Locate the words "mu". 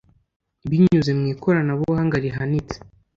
1.19-1.25